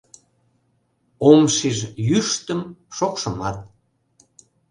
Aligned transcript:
Ом 1.29 1.41
шиж 1.55 1.79
йӱштым, 2.07 2.61
шокшымат. 2.95 3.57